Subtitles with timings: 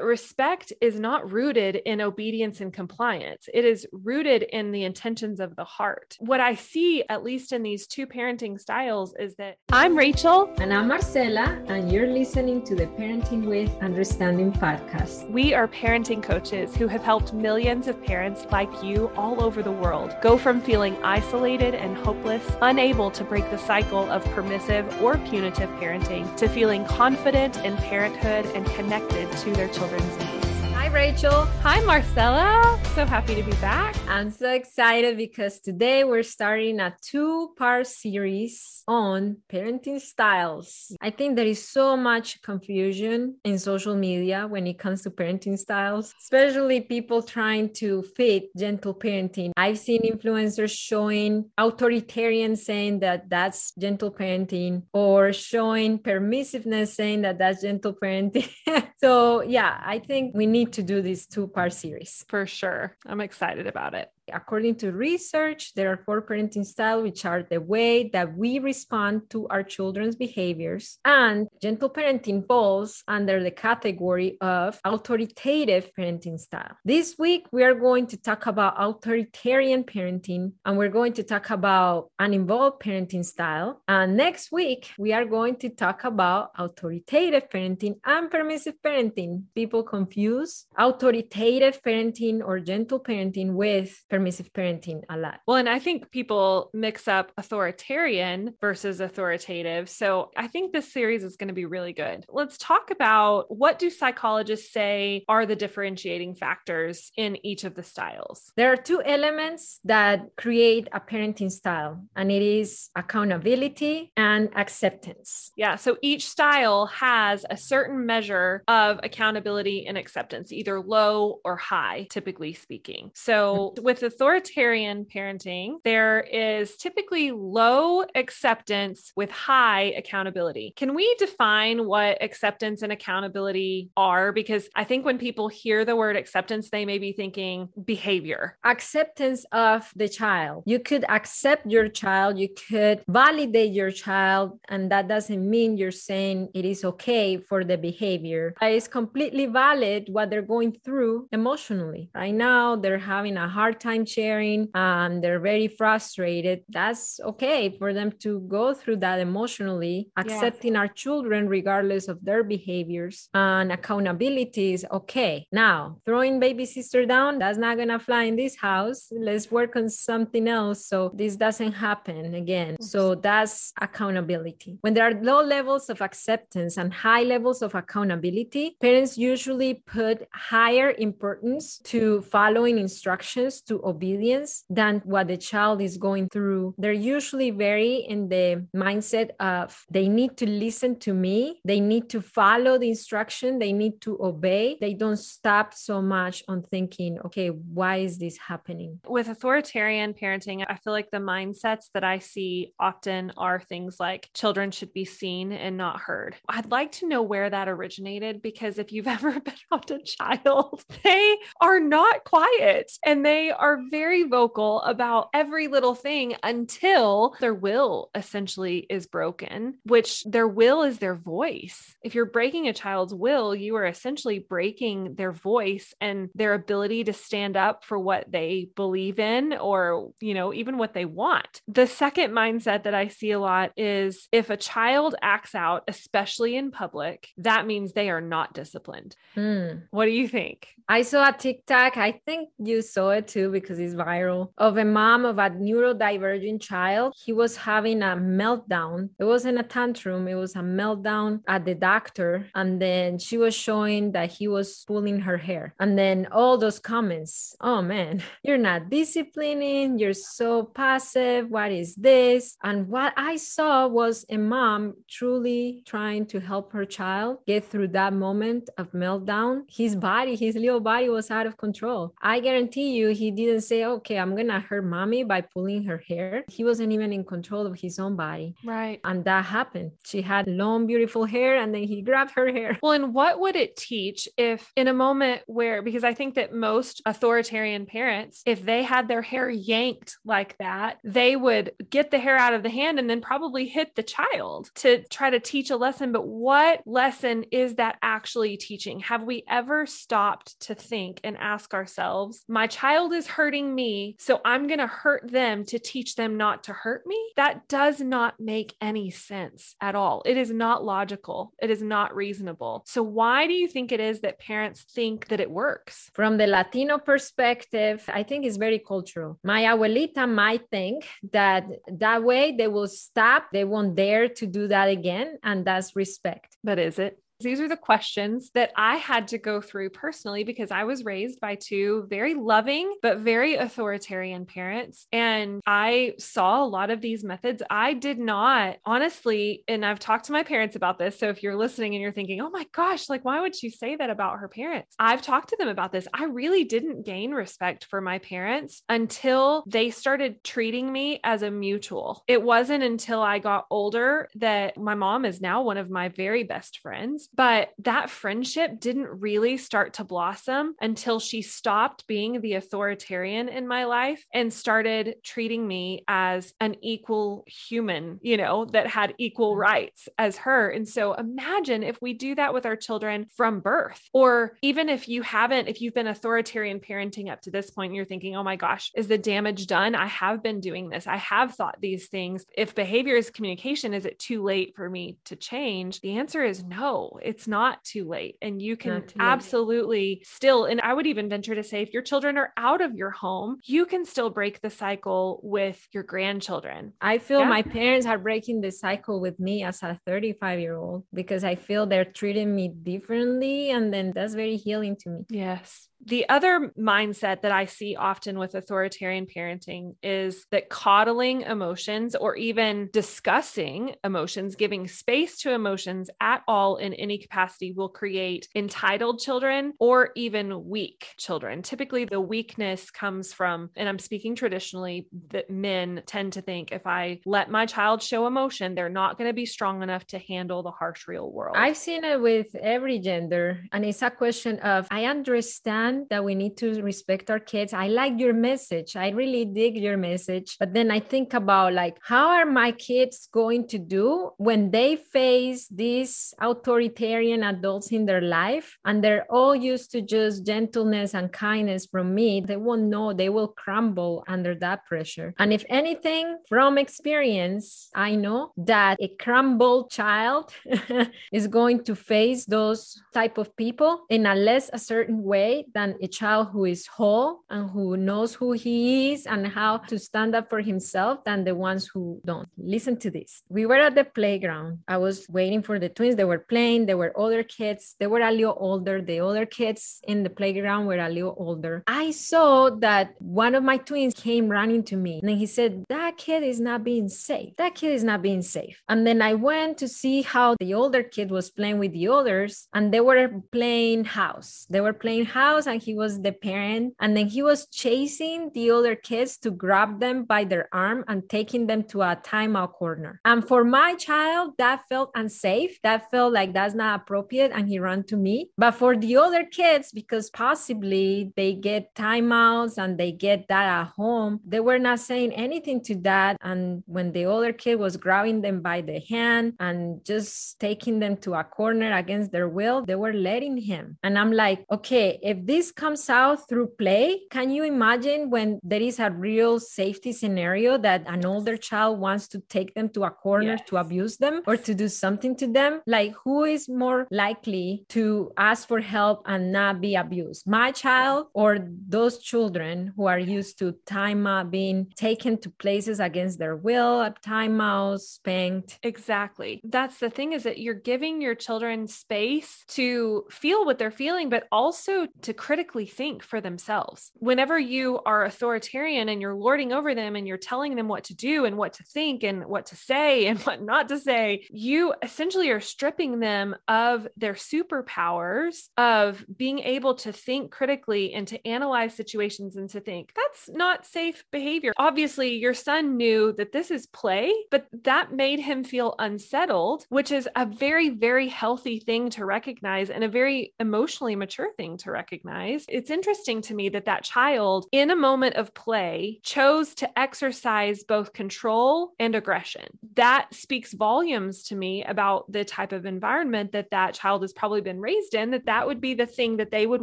[0.00, 5.56] Respect is not rooted in obedience and compliance, it is rooted in the intentions of
[5.56, 6.18] the heart.
[6.20, 10.52] What I see, at least in these two parenting styles, is that I'm Rachel.
[10.58, 15.30] And I'm Marcela, and you're listening to the Parenting with Understanding podcast.
[15.30, 19.72] We are parenting coaches who have helped millions of parents like you all over the
[19.72, 25.16] world go from feeling isolated and hopeless, unable to break the cycle of permissive or
[25.18, 30.45] punitive parenting, to feeling confident in parenthood and connected to their children's needs.
[30.86, 31.46] Hi, Rachel.
[31.64, 32.78] Hi, Marcela.
[32.94, 33.96] So happy to be back.
[34.08, 40.96] I'm so excited because today we're starting a two part series on parenting styles.
[41.02, 45.58] I think there is so much confusion in social media when it comes to parenting
[45.58, 49.50] styles, especially people trying to fit gentle parenting.
[49.56, 57.38] I've seen influencers showing authoritarian saying that that's gentle parenting or showing permissiveness saying that
[57.38, 58.48] that's gentle parenting.
[58.98, 62.24] so, yeah, I think we need to do this two part series.
[62.28, 62.96] For sure.
[63.04, 64.10] I'm excited about it.
[64.32, 69.30] According to research, there are four parenting styles, which are the way that we respond
[69.30, 70.98] to our children's behaviors.
[71.04, 76.76] And gentle parenting falls under the category of authoritative parenting style.
[76.84, 81.50] This week, we are going to talk about authoritarian parenting, and we're going to talk
[81.50, 83.82] about uninvolved parenting style.
[83.86, 89.44] And next week, we are going to talk about authoritative parenting and permissive parenting.
[89.54, 95.40] People confuse authoritative parenting or gentle parenting with permissive parenting a lot.
[95.46, 99.90] Well, and I think people mix up authoritarian versus authoritative.
[99.90, 102.24] So I think this series is going to be really good.
[102.30, 107.82] Let's talk about what do psychologists say are the differentiating factors in each of the
[107.82, 108.52] styles?
[108.56, 115.52] There are two elements that create a parenting style, and it is accountability and acceptance.
[115.58, 121.56] Yeah, so each style has a certain measure of accountability and acceptance, either low or
[121.56, 123.10] high, typically speaking.
[123.14, 123.84] So hmm.
[123.84, 130.72] with authoritarian parenting, there is typically low acceptance with high accountability.
[130.76, 134.32] Can we define what acceptance and accountability are?
[134.32, 138.58] Because I think when people hear the word acceptance, they may be thinking behavior.
[138.64, 140.62] Acceptance of the child.
[140.66, 145.90] You could accept your child, you could validate your child, and that doesn't mean you're
[145.90, 148.54] saying it is okay for the behavior.
[148.62, 152.10] It's completely valid what they're going through emotionally.
[152.14, 156.64] Right now, they're having a hard time sharing and they're very frustrated.
[156.68, 160.80] That's okay for them to go through that emotionally, accepting yes.
[160.80, 165.46] our children regardless of their behaviors and accountability is okay.
[165.52, 169.08] Now, throwing baby sister down, that's not going to fly in this house.
[169.10, 172.76] Let's work on something else so this doesn't happen again.
[172.80, 174.78] So that's accountability.
[174.80, 180.26] When there are low levels of acceptance and high levels of accountability, parents usually put
[180.32, 186.74] higher importance to following instructions to obedience than what the child is going through.
[186.78, 192.10] They're usually very in the mindset of they need to listen to me, they need
[192.10, 194.76] to follow the instruction, they need to obey.
[194.80, 199.00] They don't stop so much on thinking, okay, why is this happening?
[199.06, 204.28] With authoritarian parenting, I feel like the mindsets that I see often are things like
[204.34, 206.36] children should be seen and not heard.
[206.48, 210.82] I'd like to know where that originated because if you've ever been around a child,
[211.04, 217.54] they are not quiet and they are very vocal about every little thing until their
[217.54, 221.96] will essentially is broken, which their will is their voice.
[222.02, 227.04] If you're breaking a child's will, you are essentially breaking their voice and their ability
[227.04, 231.60] to stand up for what they believe in or, you know, even what they want.
[231.68, 236.56] The second mindset that I see a lot is if a child acts out, especially
[236.56, 239.16] in public, that means they are not disciplined.
[239.36, 239.82] Mm.
[239.90, 240.68] What do you think?
[240.88, 241.96] I saw a TikTok.
[241.96, 246.60] I think you saw it too because it's viral of a mom of a neurodivergent
[246.60, 247.14] child.
[247.16, 249.10] He was having a meltdown.
[249.18, 252.48] It wasn't a tantrum, it was a meltdown at the doctor.
[252.54, 255.74] And then she was showing that he was pulling her hair.
[255.80, 261.50] And then all those comments oh man, you're not disciplining, you're so passive.
[261.50, 262.56] What is this?
[262.62, 267.88] And what I saw was a mom truly trying to help her child get through
[267.88, 269.62] that moment of meltdown.
[269.68, 272.14] His body, his little body was out of control.
[272.20, 275.84] I guarantee you, he did didn't say, okay, I'm going to hurt mommy by pulling
[275.84, 276.44] her hair.
[276.48, 278.54] He wasn't even in control of his own body.
[278.64, 279.00] Right.
[279.04, 279.92] And that happened.
[280.04, 282.78] She had long, beautiful hair, and then he grabbed her hair.
[282.82, 286.52] Well, and what would it teach if, in a moment where, because I think that
[286.52, 292.18] most authoritarian parents, if they had their hair yanked like that, they would get the
[292.18, 295.70] hair out of the hand and then probably hit the child to try to teach
[295.70, 296.12] a lesson.
[296.12, 299.00] But what lesson is that actually teaching?
[299.00, 304.40] Have we ever stopped to think and ask ourselves, my child is hurting me, so
[304.44, 307.20] I'm going to hurt them to teach them not to hurt me?
[307.36, 310.22] That does not make any sense at all.
[310.24, 311.52] It is not logical.
[311.60, 312.82] It is not reasonable.
[312.86, 316.10] So, why do you think it is that parents think that it works?
[316.14, 319.38] From the Latino perspective, I think it's very cultural.
[319.44, 324.68] My abuelita might think that that way they will stop, they won't dare to do
[324.68, 325.38] that again.
[325.42, 326.56] And that's respect.
[326.64, 327.20] But is it?
[327.40, 331.38] These are the questions that I had to go through personally because I was raised
[331.38, 335.06] by two very loving but very authoritarian parents.
[335.12, 337.62] And I saw a lot of these methods.
[337.68, 341.18] I did not, honestly, and I've talked to my parents about this.
[341.18, 343.96] So if you're listening and you're thinking, oh my gosh, like, why would she say
[343.96, 344.94] that about her parents?
[344.98, 346.08] I've talked to them about this.
[346.14, 351.50] I really didn't gain respect for my parents until they started treating me as a
[351.50, 352.24] mutual.
[352.26, 356.42] It wasn't until I got older that my mom is now one of my very
[356.42, 362.54] best friends but that friendship didn't really start to blossom until she stopped being the
[362.54, 368.86] authoritarian in my life and started treating me as an equal human, you know, that
[368.86, 369.60] had equal mm-hmm.
[369.60, 370.70] rights as her.
[370.70, 375.08] And so imagine if we do that with our children from birth, or even if
[375.08, 378.56] you haven't, if you've been authoritarian parenting up to this point, you're thinking, oh my
[378.56, 379.94] gosh, is the damage done?
[379.94, 381.06] I have been doing this.
[381.06, 382.44] I have thought these things.
[382.56, 386.00] If behavior is communication, is it too late for me to change?
[386.00, 388.36] The answer is no it's not too late.
[388.42, 392.36] And you can absolutely still, and I would even venture to say, if your children
[392.36, 396.92] are out of your home, you can still break the cycle with your grandchildren.
[397.00, 397.48] I feel yeah.
[397.48, 401.54] my parents are breaking the cycle with me as a 35 year old because I
[401.54, 403.70] feel they're treating me differently.
[403.70, 405.24] And then that's very healing to me.
[405.30, 405.88] Yes.
[406.06, 412.36] The other mindset that I see often with authoritarian parenting is that coddling emotions or
[412.36, 419.18] even discussing emotions, giving space to emotions at all in any capacity will create entitled
[419.18, 421.62] children or even weak children.
[421.62, 426.86] Typically, the weakness comes from, and I'm speaking traditionally, that men tend to think if
[426.86, 430.62] I let my child show emotion, they're not going to be strong enough to handle
[430.62, 431.56] the harsh real world.
[431.58, 436.34] I've seen it with every gender, and it's a question of I understand that we
[436.34, 437.72] need to respect our kids.
[437.72, 438.96] I like your message.
[438.96, 440.56] I really dig your message.
[440.58, 444.96] But then I think about like, how are my kids going to do when they
[444.96, 451.32] face these authoritarian adults in their life and they're all used to just gentleness and
[451.32, 452.40] kindness from me?
[452.40, 455.34] They won't know, they will crumble under that pressure.
[455.38, 460.52] And if anything, from experience, I know that a crumbled child
[461.32, 465.85] is going to face those type of people in a less a certain way than
[466.00, 470.34] a child who is whole and who knows who he is and how to stand
[470.34, 472.48] up for himself than the ones who don't.
[472.56, 473.42] Listen to this.
[473.48, 474.80] We were at the playground.
[474.88, 476.16] I was waiting for the twins.
[476.16, 476.86] They were playing.
[476.86, 477.96] There were other kids.
[477.98, 479.00] They were a little older.
[479.00, 481.84] The other kids in the playground were a little older.
[481.86, 486.16] I saw that one of my twins came running to me and he said, That
[486.16, 487.54] kid is not being safe.
[487.56, 488.82] That kid is not being safe.
[488.88, 492.68] And then I went to see how the older kid was playing with the others
[492.72, 494.66] and they were playing house.
[494.70, 496.94] They were playing house he was the parent.
[497.00, 501.28] And then he was chasing the other kids to grab them by their arm and
[501.28, 503.20] taking them to a timeout corner.
[503.24, 505.80] And for my child, that felt unsafe.
[505.82, 507.52] That felt like that's not appropriate.
[507.54, 508.50] And he ran to me.
[508.58, 513.92] But for the other kids, because possibly they get timeouts and they get that at
[513.96, 516.36] home, they were not saying anything to that.
[516.40, 521.16] And when the other kid was grabbing them by the hand and just taking them
[521.18, 523.98] to a corner against their will, they were letting him.
[524.02, 527.22] And I'm like, okay, if this comes out through play.
[527.30, 532.28] Can you imagine when there is a real safety scenario that an older child wants
[532.28, 533.68] to take them to a corner yes.
[533.68, 535.80] to abuse them or to do something to them?
[535.86, 540.46] Like, who is more likely to ask for help and not be abused?
[540.46, 541.58] My child or
[541.88, 547.08] those children who are used to time out being taken to places against their will,
[547.24, 548.78] timeouts, spanked?
[548.82, 549.60] Exactly.
[549.64, 554.28] That's the thing is that you're giving your children space to feel what they're feeling,
[554.28, 557.12] but also to critically think for themselves.
[557.20, 561.14] Whenever you are authoritarian and you're lording over them and you're telling them what to
[561.14, 564.92] do and what to think and what to say and what not to say, you
[565.04, 571.46] essentially are stripping them of their superpowers of being able to think critically and to
[571.46, 574.72] analyze situations and to think that's not safe behavior.
[574.78, 580.10] Obviously, your son knew that this is play, but that made him feel unsettled, which
[580.10, 584.90] is a very, very healthy thing to recognize and a very emotionally mature thing to
[584.90, 585.35] recognize.
[585.68, 590.84] It's interesting to me that that child, in a moment of play, chose to exercise
[590.84, 592.66] both control and aggression.
[592.94, 597.60] That speaks volumes to me about the type of environment that that child has probably
[597.60, 599.82] been raised in, that that would be the thing that they would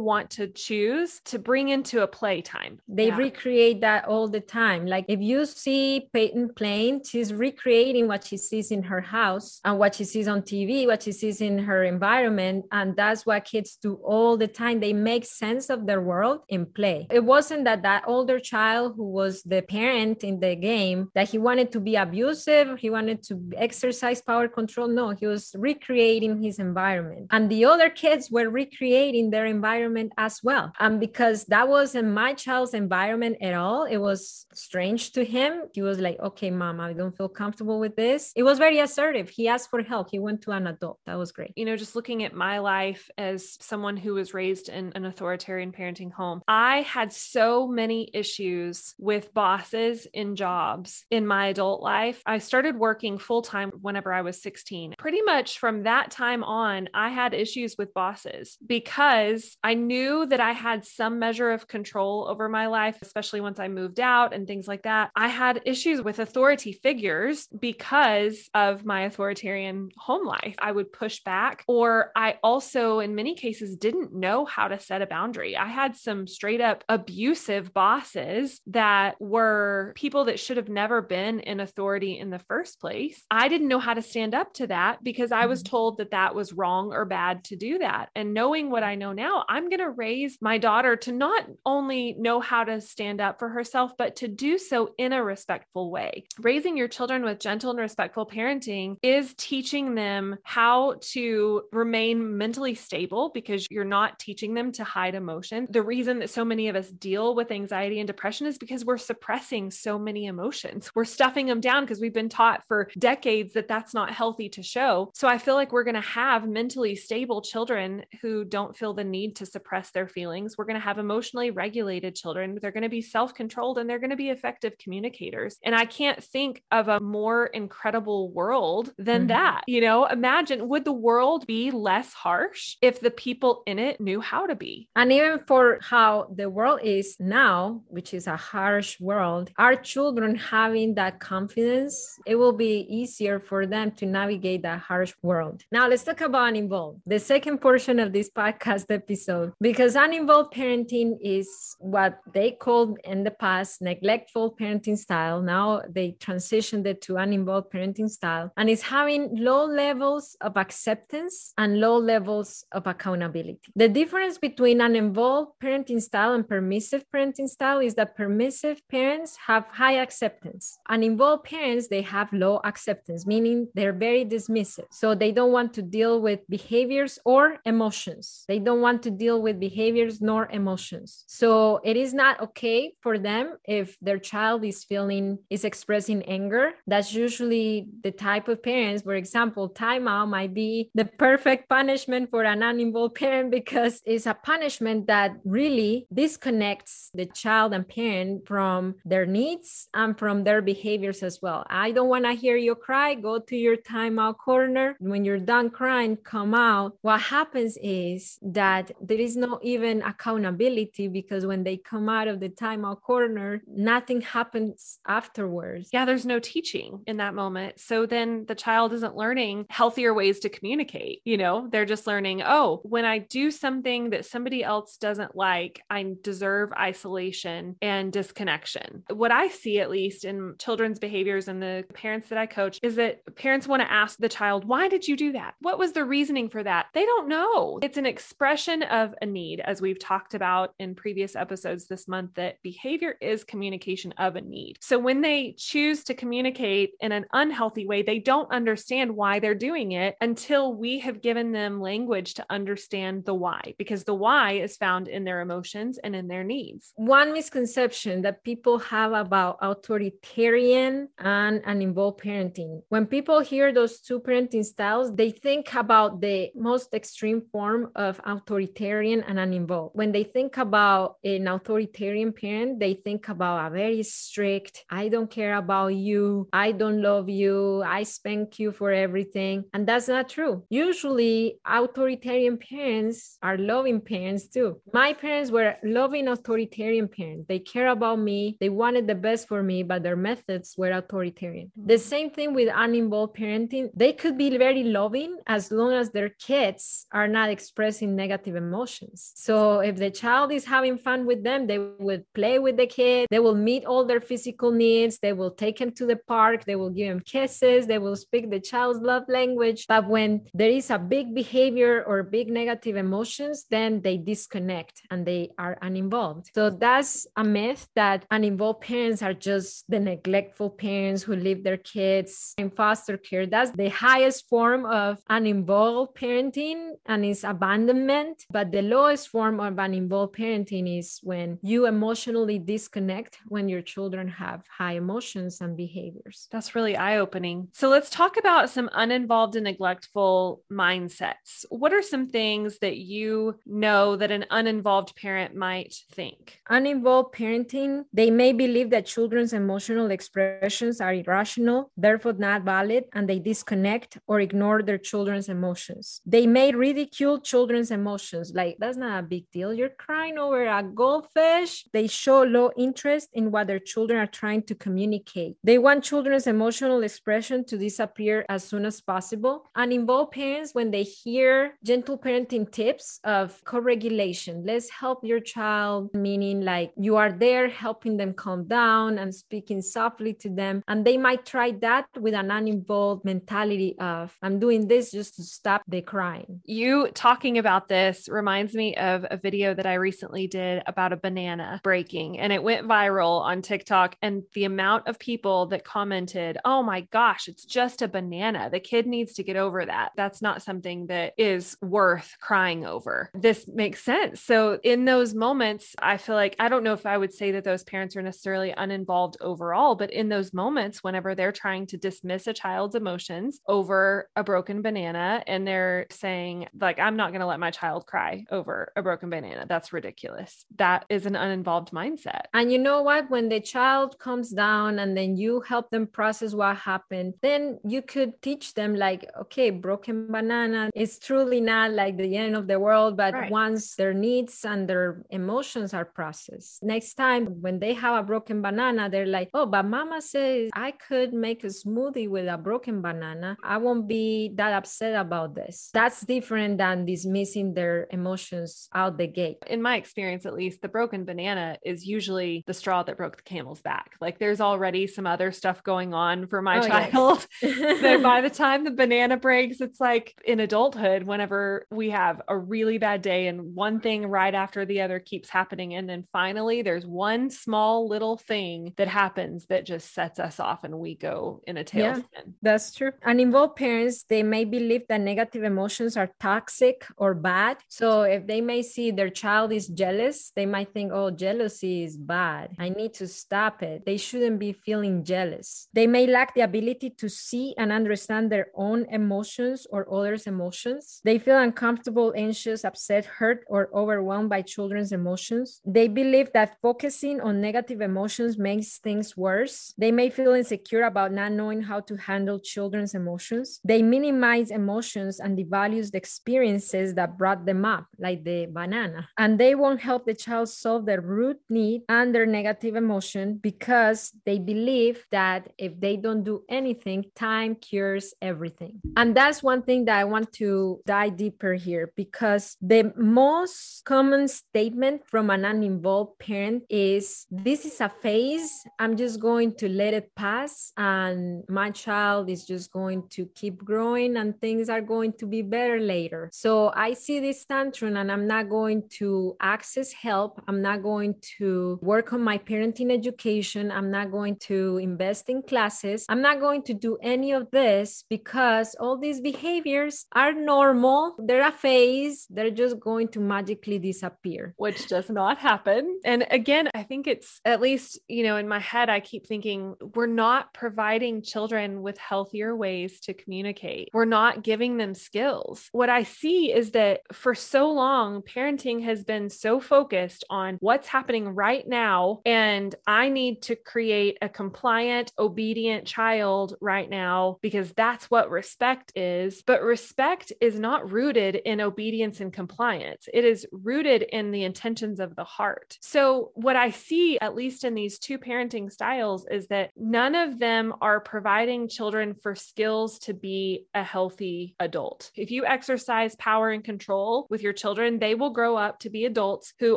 [0.00, 2.80] want to choose to bring into a playtime.
[2.88, 3.16] They yeah.
[3.16, 4.86] recreate that all the time.
[4.86, 9.78] Like if you see Peyton playing, she's recreating what she sees in her house and
[9.78, 12.66] what she sees on TV, what she sees in her environment.
[12.72, 14.80] And that's what kids do all the time.
[14.80, 17.06] They make sense of their world in play.
[17.18, 21.38] It wasn't that that older child who was the parent in the game that he
[21.48, 23.34] wanted to be abusive, he wanted to
[23.66, 24.88] exercise power control.
[25.00, 27.24] No, he was recreating his environment.
[27.36, 30.66] And the other kids were recreating their environment as well.
[30.84, 35.52] And because that wasn't my child's environment at all, it was strange to him.
[35.76, 38.32] He was like, okay, mom, I don't feel comfortable with this.
[38.40, 39.28] It was very assertive.
[39.28, 40.06] He asked for help.
[40.10, 40.98] He went to an adult.
[41.06, 41.52] That was great.
[41.56, 45.33] You know, just looking at my life as someone who was raised in an authoritarian
[45.38, 52.22] parenting home, I had so many issues with bosses in jobs in my adult life.
[52.26, 54.94] I started working full time whenever I was 16.
[54.98, 60.40] Pretty much from that time on, I had issues with bosses because I knew that
[60.40, 64.46] I had some measure of control over my life, especially once I moved out and
[64.46, 65.10] things like that.
[65.16, 70.54] I had issues with authority figures because of my authoritarian home life.
[70.58, 75.02] I would push back, or I also, in many cases, didn't know how to set
[75.02, 75.23] a boundary.
[75.24, 81.40] I had some straight up abusive bosses that were people that should have never been
[81.40, 83.24] in authority in the first place.
[83.30, 85.70] I didn't know how to stand up to that because I was mm-hmm.
[85.70, 88.10] told that that was wrong or bad to do that.
[88.14, 92.14] And knowing what I know now, I'm going to raise my daughter to not only
[92.18, 96.26] know how to stand up for herself, but to do so in a respectful way.
[96.38, 102.74] Raising your children with gentle and respectful parenting is teaching them how to remain mentally
[102.74, 105.66] stable because you're not teaching them to hide emotion.
[105.70, 108.98] The reason that so many of us deal with anxiety and depression is because we're
[108.98, 110.90] suppressing so many emotions.
[110.94, 114.62] We're stuffing them down because we've been taught for decades that that's not healthy to
[114.62, 115.10] show.
[115.14, 119.04] So I feel like we're going to have mentally stable children who don't feel the
[119.04, 120.56] need to suppress their feelings.
[120.56, 122.58] We're going to have emotionally regulated children.
[122.60, 125.58] They're going to be self controlled and they're going to be effective communicators.
[125.64, 129.28] And I can't think of a more incredible world than mm-hmm.
[129.28, 129.64] that.
[129.66, 134.20] You know, imagine would the world be less harsh if the people in it knew
[134.20, 134.88] how to be?
[135.04, 140.34] And even for how the world is now, which is a harsh world, our children
[140.34, 145.62] having that confidence, it will be easier for them to navigate that harsh world.
[145.70, 151.18] Now, let's talk about uninvolved, the second portion of this podcast episode, because uninvolved parenting
[151.20, 155.42] is what they called in the past neglectful parenting style.
[155.42, 161.52] Now they transitioned it to uninvolved parenting style, and it's having low levels of acceptance
[161.58, 163.60] and low levels of accountability.
[163.76, 169.36] The difference between an involved parenting style and permissive parenting style is that permissive parents
[169.46, 174.86] have high acceptance, and involved parents they have low acceptance, meaning they're very dismissive.
[174.90, 178.44] So they don't want to deal with behaviors or emotions.
[178.48, 181.24] They don't want to deal with behaviors nor emotions.
[181.26, 186.72] So it is not okay for them if their child is feeling, is expressing anger.
[186.86, 192.44] That's usually the type of parents, for example, timeout might be the perfect punishment for
[192.44, 198.96] an uninvolved parent because it's a punishment that really disconnects the child and parent from
[199.04, 201.64] their needs and from their behaviors as well.
[201.68, 203.14] I don't want to hear you cry.
[203.14, 204.96] Go to your timeout corner.
[204.98, 206.96] When you're done crying, come out.
[207.02, 212.40] What happens is that there is no even accountability because when they come out of
[212.40, 215.88] the timeout corner, nothing happens afterwards.
[215.92, 217.80] Yeah, there's no teaching in that moment.
[217.80, 221.20] So then the child isn't learning healthier ways to communicate.
[221.24, 225.82] You know, they're just learning, oh, when I do something that somebody else doesn't like,
[225.90, 229.04] I deserve isolation and disconnection.
[229.10, 232.96] What I see, at least in children's behaviors and the parents that I coach, is
[232.96, 235.54] that parents want to ask the child, why did you do that?
[235.60, 236.86] What was the reasoning for that?
[236.94, 237.78] They don't know.
[237.82, 242.34] It's an expression of a need, as we've talked about in previous episodes this month,
[242.34, 244.78] that behavior is communication of a need.
[244.80, 249.54] So when they choose to communicate in an unhealthy way, they don't understand why they're
[249.54, 254.53] doing it until we have given them language to understand the why, because the why
[254.60, 256.92] is found in their emotions and in their needs.
[256.96, 262.82] One misconception that people have about authoritarian and uninvolved parenting.
[262.88, 268.20] When people hear those two parenting styles, they think about the most extreme form of
[268.24, 269.94] authoritarian and uninvolved.
[269.94, 275.30] When they think about an authoritarian parent, they think about a very strict, I don't
[275.30, 279.64] care about you, I don't love you, I spank you for everything.
[279.72, 280.64] And that's not true.
[280.68, 284.80] Usually, authoritarian parents are loving parents too.
[284.92, 287.46] My parents were loving authoritarian parents.
[287.48, 291.72] They care about me, they wanted the best for me, but their methods were authoritarian.
[291.76, 292.08] The mm-hmm.
[292.14, 293.90] same thing with uninvolved parenting.
[293.94, 299.32] They could be very loving as long as their kids are not expressing negative emotions.
[299.34, 303.28] So if the child is having fun with them, they will play with the kid,
[303.30, 306.76] they will meet all their physical needs, they will take him to the park, they
[306.76, 309.86] will give him kisses, they will speak the child's love language.
[309.88, 315.24] But when there is a big behavior or big negative emotions, then they disconnect and
[315.24, 316.50] they are uninvolved.
[316.54, 321.76] So that's a myth that uninvolved parents are just the neglectful parents who leave their
[321.94, 323.46] kids in foster care.
[323.46, 328.36] That's the highest form of uninvolved parenting and is abandonment.
[328.50, 334.26] But the lowest form of uninvolved parenting is when you emotionally disconnect when your children
[334.44, 336.48] have high emotions and behaviors.
[336.50, 337.68] That's really eye opening.
[337.72, 341.64] So let's talk about some uninvolved and neglectful mindsets.
[341.70, 346.60] What are some things that you know that an uninvolved parent might think?
[346.68, 353.28] Uninvolved parenting, they may believe that children's emotional expressions are irrational, therefore not valid, and
[353.28, 356.20] they disconnect or ignore their children's emotions.
[356.24, 359.74] They may ridicule children's emotions, like, that's not a big deal.
[359.74, 361.84] You're crying over a goldfish.
[361.92, 365.56] They show low interest in what their children are trying to communicate.
[365.62, 369.66] They want children's emotional expression to disappear as soon as possible.
[369.74, 376.10] Uninvolved parents, when they hear gentle parenting tips of co regulation, let's help your child,
[376.14, 380.82] meaning like you are there helping them calm down and speaking softly to them.
[380.88, 385.42] And they might try that with an uninvolved mentality of, I'm doing this just to
[385.42, 386.60] stop the crying.
[386.64, 391.16] You talking about this reminds me of a video that I recently did about a
[391.16, 394.16] banana breaking, and it went viral on TikTok.
[394.22, 398.70] And the amount of people that commented, Oh my gosh, it's just a banana.
[398.70, 400.12] The kid needs to get over that.
[400.16, 403.30] That's not something that is worth crying over.
[403.34, 404.42] This makes sense.
[404.42, 407.64] So, in those moments, I feel like I don't know if I would say that
[407.64, 412.46] those parents are necessarily uninvolved overall, but in those moments, whenever they're trying to dismiss
[412.46, 417.46] a child's emotions over a broken banana and they're saying, like, I'm not going to
[417.46, 420.64] let my child cry over a broken banana, that's ridiculous.
[420.76, 422.42] That is an uninvolved mindset.
[422.52, 423.30] And you know what?
[423.30, 428.02] When the child comes down and then you help them process what happened, then you
[428.02, 432.78] could teach them, like, okay, broken banana is truly not like the end of the
[432.78, 433.50] world, but right.
[433.50, 438.62] once their needs and their emotions are processed, next time when they have a broken
[438.62, 443.02] banana, they're like, oh, but mama says I could make a smoothie with a broken
[443.02, 443.56] banana.
[443.62, 445.90] I won't be that upset about this.
[445.92, 449.58] That's different than dismissing their emotions out the gate.
[449.66, 453.42] In my experience, at least, the broken banana is usually the straw that broke the
[453.42, 454.12] camel's back.
[454.20, 457.46] Like there's already some other stuff going on for my oh, child.
[457.62, 458.22] Yes.
[458.22, 462.98] by the time the banana breaks, it's like in adulthood, whenever we have a really
[462.98, 465.94] bad day and one thing right after the other keeps happening.
[465.94, 470.84] And then finally, there's one small little thing that happens that just sets us off
[470.84, 472.24] and we go in a tailspin.
[472.32, 473.12] Yeah, that's true.
[473.22, 477.78] And involved parents, they may believe that negative emotions are toxic or bad.
[477.88, 482.16] So if they may see their child is jealous, they might think, oh, jealousy is
[482.16, 482.70] bad.
[482.78, 484.04] I need to stop it.
[484.06, 485.88] They shouldn't be feeling jealous.
[485.92, 491.20] They may lack the ability to see and understand their own emotions or others' emotions.
[491.24, 495.80] They feel uncomfortable, anxious, upset, hurt, or overwhelmed by children's emotions.
[495.84, 499.94] They believe that focusing on negative emotions makes things worse.
[499.98, 503.80] They may feel insecure about not knowing how to handle children's emotions.
[503.84, 509.28] They minimize emotions and devalues the experiences that brought them up, like the banana.
[509.38, 514.32] And they won't help the child solve their root need and their negative emotion because
[514.44, 519.00] they believe that if they don't do anything, time cures everything.
[519.16, 523.12] And that's one thing that I want to dive deeper here because the
[523.54, 528.70] most common statement from an uninvolved parent is this is a phase.
[528.98, 533.76] I'm just going to let it pass, and my child is just going to keep
[533.90, 536.50] growing, and things are going to be better later.
[536.52, 536.72] So
[537.06, 540.52] I see this tantrum, and I'm not going to access help.
[540.68, 543.92] I'm not going to work on my parenting education.
[543.98, 546.26] I'm not going to invest in classes.
[546.28, 551.36] I'm not going to do any of this because all these behaviors are normal.
[551.38, 552.46] They're a phase.
[552.50, 554.74] They're just going to magically disappear.
[554.76, 556.20] Which does not happen.
[556.24, 559.94] And again, I think it's at least, you know, in my head, I keep thinking
[560.14, 564.08] we're not providing children with healthier ways to communicate.
[564.12, 565.88] We're not giving them skills.
[565.92, 571.08] What I see is that for so long, parenting has been so focused on what's
[571.08, 572.40] happening right now.
[572.44, 579.12] And I need to create a compliant, obedient child right now because that's what respect
[579.16, 579.62] is.
[579.62, 585.18] But respect is not rooted in obedience and compliance, it is rooted in the intentions
[585.18, 585.98] of the heart.
[586.00, 590.60] So, what I see, at least in these two parenting styles, is that none of
[590.60, 595.32] them are providing children for skills to be a healthy adult.
[595.34, 599.24] If you exercise power and control with your children, they will grow up to be
[599.24, 599.96] adults who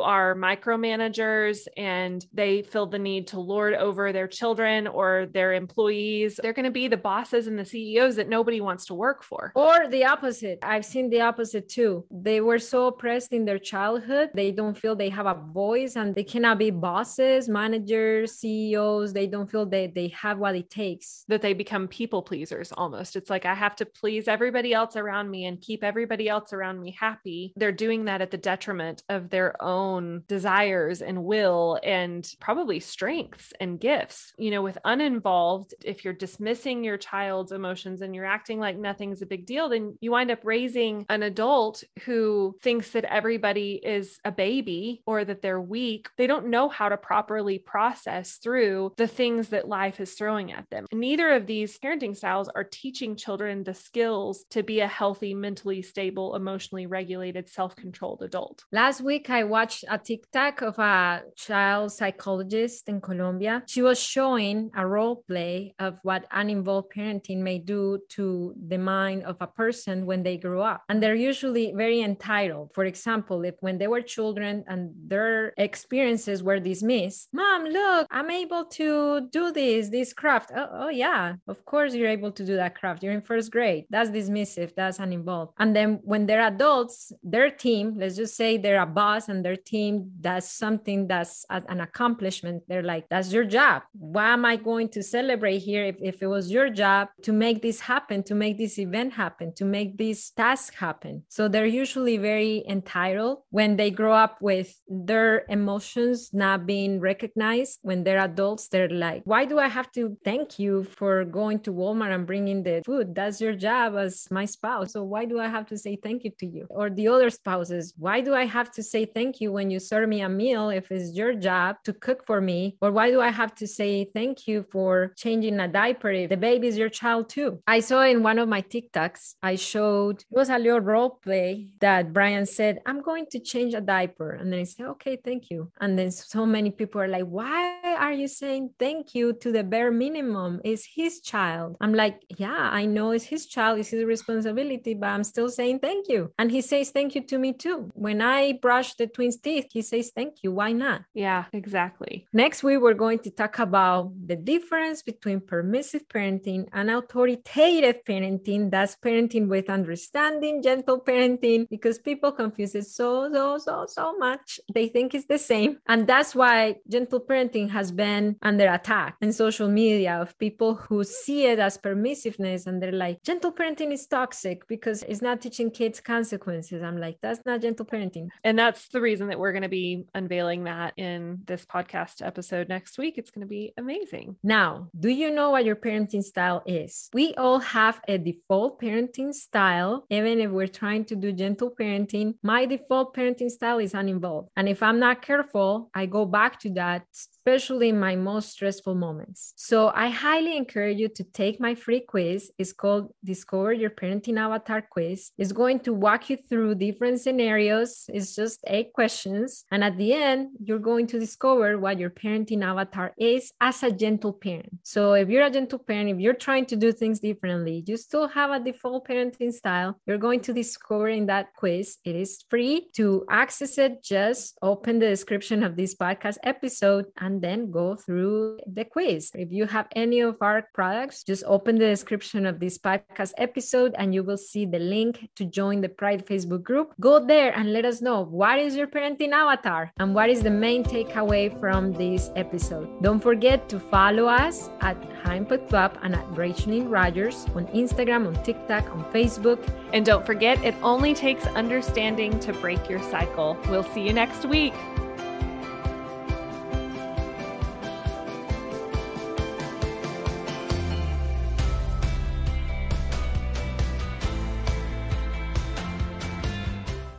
[0.00, 6.40] are micromanagers and they feel the need to lord over their children or their employees.
[6.42, 9.52] They're going to be the bosses and the CEOs that nobody wants to work for.
[9.54, 10.58] Or the opposite.
[10.62, 12.04] I've seen the opposite too.
[12.10, 16.14] They were so oppressed in their childhood, they don't feel they have a voice and
[16.14, 19.12] they cannot be bosses, managers, CEOs.
[19.12, 21.24] They don't feel that they have what it takes.
[21.28, 23.16] That they become people pleasers almost.
[23.16, 26.80] It's like I have to please everybody else around me and keep everybody else around
[26.80, 27.52] me happy.
[27.56, 33.52] They're doing that at the detriment of their own desires and will and probably strengths
[33.60, 34.32] and gifts.
[34.38, 39.22] You know, with uninvolved, if you're dismissing your child's emotions and you're acting like nothing's
[39.22, 44.20] a big deal, then you wind up raising an adult who thinks that everybody is
[44.24, 46.08] a baby or that they're weak.
[46.16, 50.70] They don't know how to properly process through the things that life is throwing at
[50.70, 50.86] them.
[50.92, 55.82] neither of these parenting styles are teaching children the skills to be a healthy, mentally
[55.82, 58.64] stable, emotionally regulated, self controlled adult.
[58.70, 63.64] Last week, I watched a TikTok of a child psychologist in Colombia.
[63.66, 69.24] She was showing a role play of what uninvolved parenting may do to the mind
[69.24, 70.84] of a person when they grow up.
[70.88, 72.70] And they're usually very entitled.
[72.74, 78.30] For example, if when they were children and their experiences were dismissed, Mom, look, I'm
[78.30, 80.50] able to do this, this craft.
[80.54, 83.02] Oh, oh yeah, of course you're able to do that craft.
[83.02, 83.84] You're in first grade.
[83.90, 84.74] That's dismissive.
[84.74, 85.52] That's uninvolved.
[85.58, 89.56] And then when they're adults, their team, let's just say they're a boss and their
[89.56, 92.62] team does something that's an accomplishment.
[92.68, 93.82] They're like, that's your job.
[93.92, 97.62] Why am I going to celebrate here if, if it was your job to make
[97.62, 101.24] this happen, to make this event happen, to make this task happen?
[101.28, 107.78] So they're usually very entitled when they grow up with their emotions not being recognized.
[107.82, 111.72] When they're adults, they're like, why do I have to thank you for going to
[111.72, 113.14] Walmart and bringing the food?
[113.14, 114.92] That's your job as my spouse.
[114.92, 116.66] So why do I have to say thank you to you?
[116.70, 120.08] Or the other spouses, why do I have to say thank you when you serve
[120.08, 122.76] me a meal if it's your job to cook for me?
[122.80, 126.36] Or why do I have to say thank you for changing a diaper if the
[126.36, 127.60] baby is your child too?
[127.66, 131.68] I saw in one of my TikToks, I showed it was a little role play
[131.80, 134.32] that Brian said, I'm going to change a diaper.
[134.32, 135.70] And then I said, okay, thank you.
[135.80, 139.64] And then so many people are like, why are you saying thank you to the
[139.64, 140.60] bare minimum?
[140.64, 141.76] Is his child.
[141.80, 145.80] I'm like, yeah, I know it's his child, it's his responsibility, but I'm still saying
[145.80, 146.32] thank you.
[146.38, 147.90] And he says thank you to me too.
[147.94, 150.52] When I brush the twins' teeth, he says thank you.
[150.52, 151.02] Why not?
[151.14, 152.26] Yeah, exactly.
[152.32, 158.70] Next we were going to talk about the difference between permissive parenting and authoritative parenting.
[158.70, 164.60] That's parenting with understanding, gentle parenting, because people confuse it so, so, so, so much.
[164.72, 165.78] They think it's the same.
[165.86, 171.04] And that's why gentle parenting has been under attack in social media of people who
[171.04, 175.70] see it as permissiveness and they're like, gentle parenting is toxic because it's not teaching
[175.70, 176.82] kids consequences.
[176.82, 178.28] I'm like, that's not gentle parenting.
[178.44, 182.68] And that's the reason that we're going to be unveiling that in this podcast episode
[182.68, 183.18] next week.
[183.18, 184.36] It's going to be amazing.
[184.42, 187.08] Now, do you know what your parenting style is?
[187.12, 192.34] We all have a default parenting style, even if we're trying to do gentle parenting.
[192.42, 194.48] My default parenting style is uninvolved.
[194.56, 197.04] And if I'm not careful, I go back to that
[197.48, 199.52] especially in my most stressful moments.
[199.56, 202.50] So I highly encourage you to take my free quiz.
[202.58, 205.32] It's called Discover Your Parenting Avatar Quiz.
[205.38, 208.04] It's going to walk you through different scenarios.
[208.08, 209.64] It's just eight questions.
[209.70, 213.90] And at the end, you're going to discover what your parenting avatar is as a
[213.90, 214.78] gentle parent.
[214.82, 218.28] So if you're a gentle parent, if you're trying to do things differently, you still
[218.28, 221.98] have a default parenting style, you're going to discover in that quiz.
[222.04, 224.02] It is free to access it.
[224.02, 229.30] Just open the description of this podcast episode and then go through the quiz.
[229.34, 233.94] If you have any of our products, just open the description of this podcast episode
[233.98, 236.94] and you will see the link to join the Pride Facebook group.
[237.00, 240.50] Go there and let us know what is your parenting avatar and what is the
[240.50, 243.02] main takeaway from this episode.
[243.02, 248.26] Don't forget to follow us at High Impact Club and at Rachel Rogers on Instagram,
[248.26, 249.60] on TikTok, on Facebook.
[249.92, 253.56] And don't forget, it only takes understanding to break your cycle.
[253.68, 254.74] We'll see you next week.